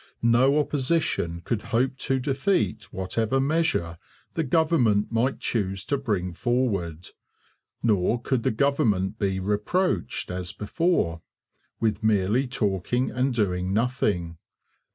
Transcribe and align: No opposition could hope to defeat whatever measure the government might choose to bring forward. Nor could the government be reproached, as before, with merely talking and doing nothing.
No 0.23 0.57
opposition 0.57 1.41
could 1.41 1.61
hope 1.61 1.95
to 1.97 2.17
defeat 2.19 2.91
whatever 2.91 3.39
measure 3.39 3.99
the 4.33 4.43
government 4.43 5.11
might 5.11 5.39
choose 5.39 5.85
to 5.85 5.95
bring 5.99 6.33
forward. 6.33 7.09
Nor 7.83 8.19
could 8.19 8.41
the 8.41 8.49
government 8.49 9.19
be 9.19 9.39
reproached, 9.39 10.31
as 10.31 10.53
before, 10.53 11.21
with 11.79 12.01
merely 12.01 12.47
talking 12.47 13.11
and 13.11 13.31
doing 13.31 13.73
nothing. 13.73 14.39